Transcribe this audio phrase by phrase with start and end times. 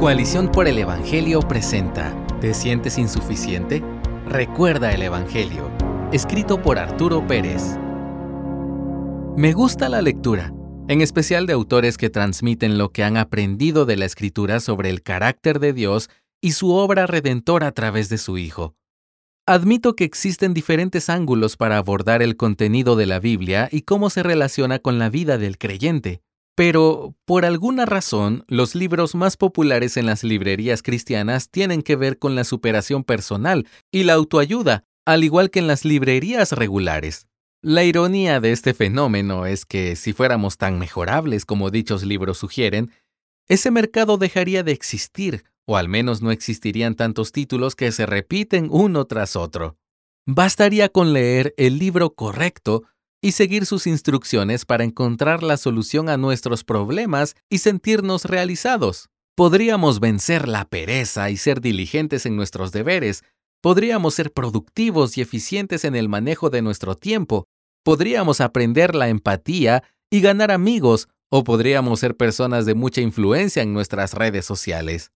[0.00, 3.84] Coalición por el Evangelio presenta ¿Te sientes insuficiente?
[4.24, 5.70] Recuerda el Evangelio.
[6.10, 7.76] Escrito por Arturo Pérez.
[9.36, 10.54] Me gusta la lectura,
[10.88, 15.02] en especial de autores que transmiten lo que han aprendido de la Escritura sobre el
[15.02, 16.08] carácter de Dios
[16.40, 18.74] y su obra redentora a través de su Hijo.
[19.44, 24.22] Admito que existen diferentes ángulos para abordar el contenido de la Biblia y cómo se
[24.22, 26.22] relaciona con la vida del creyente.
[26.54, 32.18] Pero, por alguna razón, los libros más populares en las librerías cristianas tienen que ver
[32.18, 37.26] con la superación personal y la autoayuda, al igual que en las librerías regulares.
[37.62, 42.90] La ironía de este fenómeno es que si fuéramos tan mejorables como dichos libros sugieren,
[43.48, 48.68] ese mercado dejaría de existir, o al menos no existirían tantos títulos que se repiten
[48.70, 49.76] uno tras otro.
[50.26, 52.84] Bastaría con leer el libro correcto
[53.22, 59.10] y seguir sus instrucciones para encontrar la solución a nuestros problemas y sentirnos realizados.
[59.36, 63.22] Podríamos vencer la pereza y ser diligentes en nuestros deberes,
[63.60, 67.46] podríamos ser productivos y eficientes en el manejo de nuestro tiempo,
[67.84, 73.72] podríamos aprender la empatía y ganar amigos, o podríamos ser personas de mucha influencia en
[73.72, 75.12] nuestras redes sociales.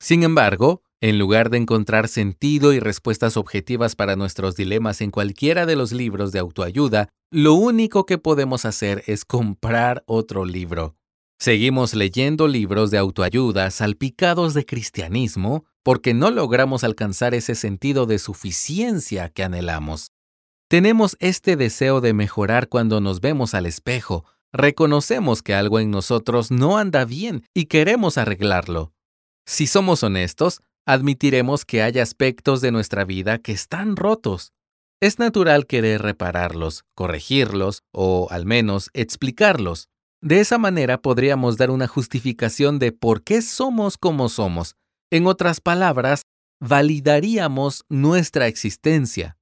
[0.00, 5.66] Sin embargo, en lugar de encontrar sentido y respuestas objetivas para nuestros dilemas en cualquiera
[5.66, 10.96] de los libros de autoayuda, lo único que podemos hacer es comprar otro libro.
[11.38, 18.18] Seguimos leyendo libros de autoayuda salpicados de cristianismo porque no logramos alcanzar ese sentido de
[18.18, 20.10] suficiencia que anhelamos.
[20.68, 26.50] Tenemos este deseo de mejorar cuando nos vemos al espejo, reconocemos que algo en nosotros
[26.50, 28.92] no anda bien y queremos arreglarlo.
[29.48, 34.52] Si somos honestos, admitiremos que hay aspectos de nuestra vida que están rotos.
[35.00, 39.88] Es natural querer repararlos, corregirlos o al menos explicarlos.
[40.20, 44.76] De esa manera podríamos dar una justificación de por qué somos como somos.
[45.10, 46.24] En otras palabras,
[46.60, 49.38] validaríamos nuestra existencia.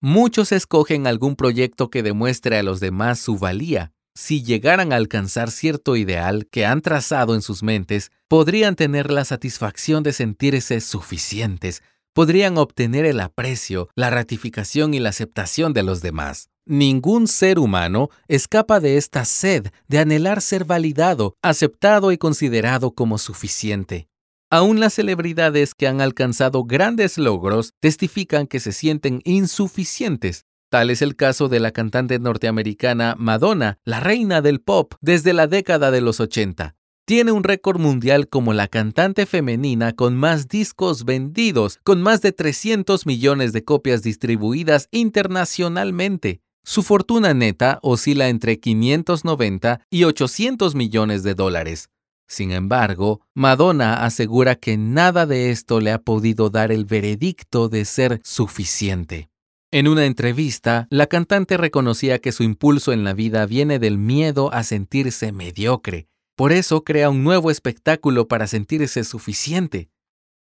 [0.00, 5.48] Muchos escogen algún proyecto que demuestre a los demás su valía, si llegaran a alcanzar
[5.48, 11.84] cierto ideal que han trazado en sus mentes, podrían tener la satisfacción de sentirse suficientes,
[12.14, 16.50] podrían obtener el aprecio, la ratificación y la aceptación de los demás.
[16.66, 23.18] Ningún ser humano escapa de esta sed de anhelar ser validado, aceptado y considerado como
[23.18, 24.08] suficiente.
[24.50, 31.00] Aún las celebridades que han alcanzado grandes logros testifican que se sienten insuficientes Tal es
[31.00, 36.02] el caso de la cantante norteamericana Madonna, la reina del pop desde la década de
[36.02, 36.74] los 80.
[37.06, 42.32] Tiene un récord mundial como la cantante femenina con más discos vendidos, con más de
[42.32, 46.42] 300 millones de copias distribuidas internacionalmente.
[46.64, 51.88] Su fortuna neta oscila entre 590 y 800 millones de dólares.
[52.26, 57.86] Sin embargo, Madonna asegura que nada de esto le ha podido dar el veredicto de
[57.86, 59.30] ser suficiente.
[59.70, 64.50] En una entrevista, la cantante reconocía que su impulso en la vida viene del miedo
[64.54, 66.08] a sentirse mediocre.
[66.36, 69.90] Por eso crea un nuevo espectáculo para sentirse suficiente.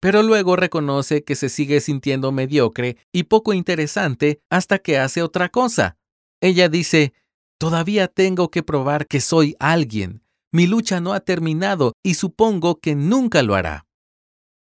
[0.00, 5.48] Pero luego reconoce que se sigue sintiendo mediocre y poco interesante hasta que hace otra
[5.48, 5.96] cosa.
[6.40, 7.12] Ella dice,
[7.56, 10.24] todavía tengo que probar que soy alguien.
[10.50, 13.86] Mi lucha no ha terminado y supongo que nunca lo hará.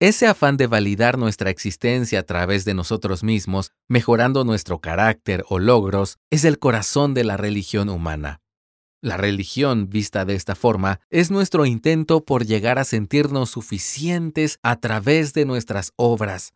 [0.00, 5.58] Ese afán de validar nuestra existencia a través de nosotros mismos, mejorando nuestro carácter o
[5.58, 8.40] logros, es el corazón de la religión humana.
[9.02, 14.76] La religión, vista de esta forma, es nuestro intento por llegar a sentirnos suficientes a
[14.76, 16.52] través de nuestras obras.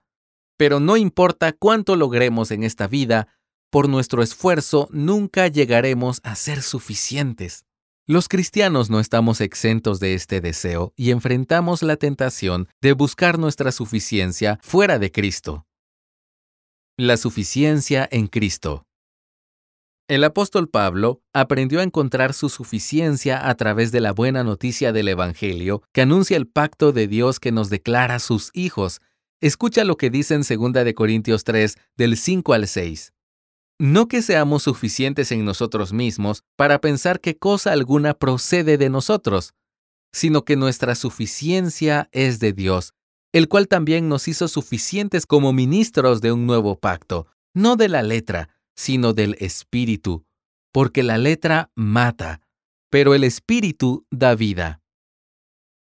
[0.56, 3.26] Pero no importa cuánto logremos en esta vida,
[3.70, 7.64] por nuestro esfuerzo nunca llegaremos a ser suficientes.
[8.08, 13.70] Los cristianos no estamos exentos de este deseo y enfrentamos la tentación de buscar nuestra
[13.70, 15.66] suficiencia fuera de Cristo.
[16.98, 18.88] La suficiencia en Cristo.
[20.08, 25.06] El apóstol Pablo aprendió a encontrar su suficiencia a través de la buena noticia del
[25.06, 29.00] Evangelio que anuncia el pacto de Dios que nos declara sus hijos.
[29.40, 33.11] Escucha lo que dice en 2 Corintios 3 del 5 al 6.
[33.82, 39.54] No que seamos suficientes en nosotros mismos para pensar que cosa alguna procede de nosotros,
[40.12, 42.94] sino que nuestra suficiencia es de Dios,
[43.32, 48.04] el cual también nos hizo suficientes como ministros de un nuevo pacto, no de la
[48.04, 50.24] letra, sino del Espíritu,
[50.70, 52.40] porque la letra mata,
[52.88, 54.80] pero el Espíritu da vida.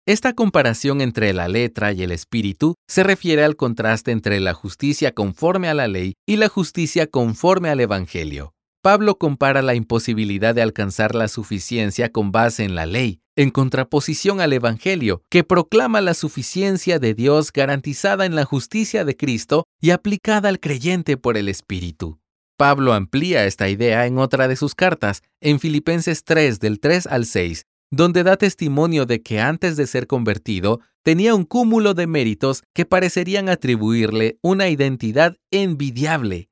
[0.05, 5.13] Esta comparación entre la letra y el espíritu se refiere al contraste entre la justicia
[5.13, 8.53] conforme a la ley y la justicia conforme al Evangelio.
[8.81, 14.41] Pablo compara la imposibilidad de alcanzar la suficiencia con base en la ley, en contraposición
[14.41, 19.91] al Evangelio, que proclama la suficiencia de Dios garantizada en la justicia de Cristo y
[19.91, 22.19] aplicada al creyente por el Espíritu.
[22.57, 27.25] Pablo amplía esta idea en otra de sus cartas, en Filipenses 3 del 3 al
[27.25, 27.65] 6,
[27.95, 32.87] donde da testimonio de que antes de ser convertido tenía un cúmulo de méritos que
[32.87, 36.49] parecerían atribuirle una identidad envidiable.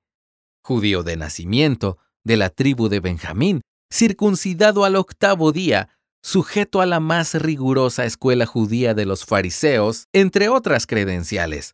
[0.63, 3.61] Judío de nacimiento, de la tribu de Benjamín,
[3.91, 5.89] circuncidado al octavo día,
[6.21, 11.73] sujeto a la más rigurosa escuela judía de los fariseos, entre otras credenciales.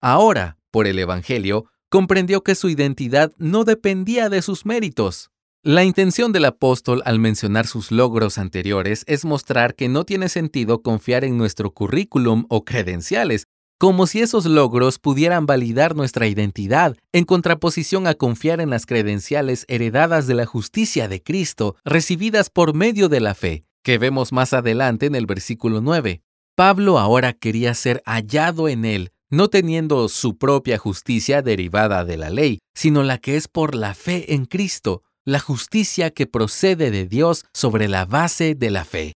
[0.00, 5.29] Ahora, por el Evangelio, comprendió que su identidad no dependía de sus méritos.
[5.62, 10.80] La intención del apóstol al mencionar sus logros anteriores es mostrar que no tiene sentido
[10.80, 13.44] confiar en nuestro currículum o credenciales,
[13.78, 19.66] como si esos logros pudieran validar nuestra identidad, en contraposición a confiar en las credenciales
[19.68, 24.54] heredadas de la justicia de Cristo, recibidas por medio de la fe, que vemos más
[24.54, 26.22] adelante en el versículo 9.
[26.54, 32.30] Pablo ahora quería ser hallado en él, no teniendo su propia justicia derivada de la
[32.30, 37.06] ley, sino la que es por la fe en Cristo, la justicia que procede de
[37.06, 39.12] Dios sobre la base de la fe.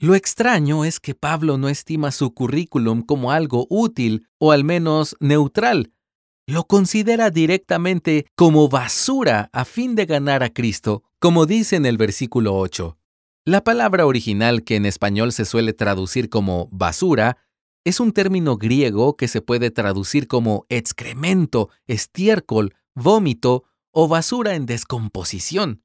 [0.00, 5.16] Lo extraño es que Pablo no estima su currículum como algo útil o al menos
[5.20, 5.92] neutral.
[6.46, 11.96] Lo considera directamente como basura a fin de ganar a Cristo, como dice en el
[11.96, 12.98] versículo 8.
[13.46, 17.38] La palabra original que en español se suele traducir como basura
[17.84, 23.64] es un término griego que se puede traducir como excremento, estiércol, vómito
[23.94, 25.82] o basura en descomposición.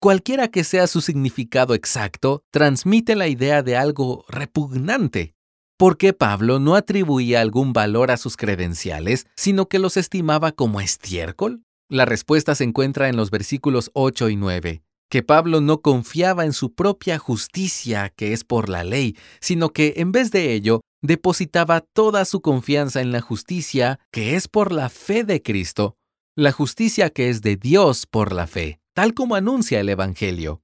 [0.00, 5.34] Cualquiera que sea su significado exacto, transmite la idea de algo repugnante.
[5.76, 10.80] ¿Por qué Pablo no atribuía algún valor a sus credenciales, sino que los estimaba como
[10.80, 11.62] estiércol?
[11.88, 16.52] La respuesta se encuentra en los versículos 8 y 9 que Pablo no confiaba en
[16.52, 21.80] su propia justicia, que es por la ley, sino que en vez de ello depositaba
[21.80, 25.96] toda su confianza en la justicia, que es por la fe de Cristo,
[26.40, 30.62] la justicia que es de Dios por la fe, tal como anuncia el Evangelio.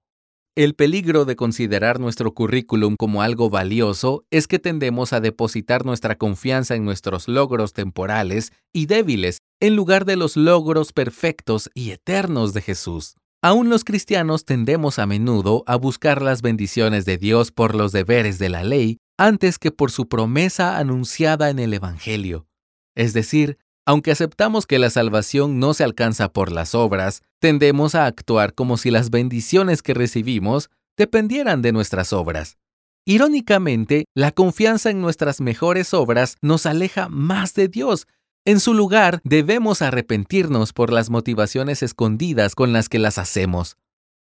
[0.55, 6.17] El peligro de considerar nuestro currículum como algo valioso es que tendemos a depositar nuestra
[6.17, 12.55] confianza en nuestros logros temporales y débiles en lugar de los logros perfectos y eternos
[12.55, 13.17] de Jesús.
[13.43, 18.39] Aún los cristianos tendemos a menudo a buscar las bendiciones de Dios por los deberes
[18.39, 22.47] de la ley antes que por su promesa anunciada en el Evangelio.
[22.95, 28.07] Es decir, aunque aceptamos que la salvación no se alcanza por las obras, tendemos a
[28.07, 32.59] actuar como si las bendiciones que recibimos dependieran de nuestras obras.
[33.07, 38.07] Irónicamente, la confianza en nuestras mejores obras nos aleja más de Dios
[38.47, 43.77] en su lugar, debemos arrepentirnos por las motivaciones escondidas con las que las hacemos.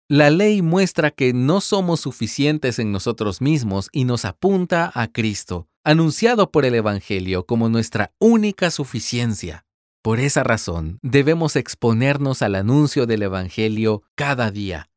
[0.07, 5.69] La ley muestra que no somos suficientes en nosotros mismos y nos apunta a Cristo,
[5.83, 9.65] anunciado por el Evangelio como nuestra única suficiencia.
[10.03, 14.89] Por esa razón, debemos exponernos al anuncio del Evangelio cada día.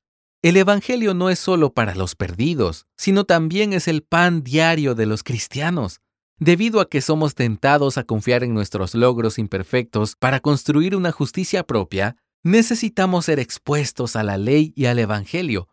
[0.42, 5.06] El Evangelio no es solo para los perdidos, sino también es el pan diario de
[5.06, 6.00] los cristianos.
[6.38, 11.64] Debido a que somos tentados a confiar en nuestros logros imperfectos para construir una justicia
[11.64, 15.69] propia, necesitamos ser expuestos a la ley y al Evangelio.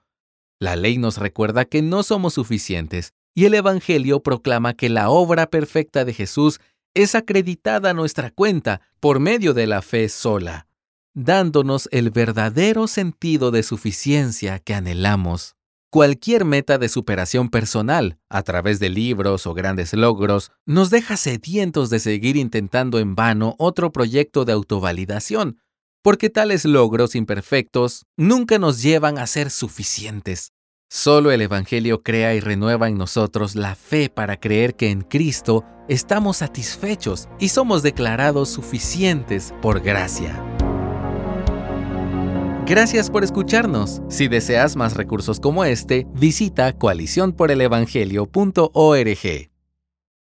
[0.60, 5.48] La ley nos recuerda que no somos suficientes y el Evangelio proclama que la obra
[5.48, 6.60] perfecta de Jesús
[6.94, 10.68] es acreditada a nuestra cuenta por medio de la fe sola,
[11.14, 15.56] dándonos el verdadero sentido de suficiencia que anhelamos.
[15.90, 21.90] Cualquier meta de superación personal, a través de libros o grandes logros, nos deja sedientos
[21.90, 25.60] de seguir intentando en vano otro proyecto de autovalidación,
[26.02, 30.54] porque tales logros imperfectos nunca nos llevan a ser suficientes.
[30.94, 35.64] Solo el Evangelio crea y renueva en nosotros la fe para creer que en Cristo
[35.88, 40.38] estamos satisfechos y somos declarados suficientes por gracia.
[42.66, 44.02] Gracias por escucharnos.
[44.10, 49.51] Si deseas más recursos como este, visita coaliciónporelevangelio.org.